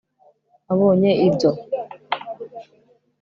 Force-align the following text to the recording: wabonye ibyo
wabonye 0.67 1.11
ibyo 1.27 1.49